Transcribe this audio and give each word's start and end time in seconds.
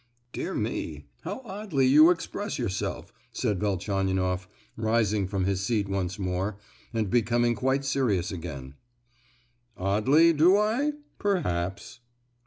"Dear 0.33 0.55
me, 0.55 1.05
how 1.21 1.41
oddly 1.45 1.85
you 1.85 2.09
express 2.09 2.57
yourself!" 2.57 3.13
said 3.31 3.59
Velchaninoff, 3.59 4.49
rising 4.75 5.27
from 5.27 5.45
his 5.45 5.61
seat 5.63 5.87
once 5.87 6.17
more, 6.17 6.57
and 6.91 7.07
becoming 7.07 7.53
quite 7.53 7.85
serious 7.85 8.31
again. 8.31 8.73
"Oddly, 9.77 10.33
do 10.33 10.57
I? 10.57 10.93
Perhaps." 11.19 11.99